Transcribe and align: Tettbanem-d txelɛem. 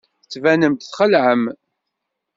Tettbanem-d 0.23 0.81
txelɛem. 0.81 1.43